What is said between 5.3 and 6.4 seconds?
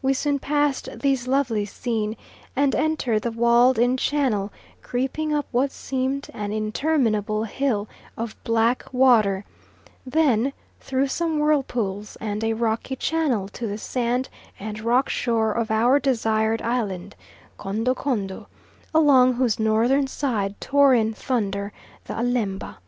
up what seemed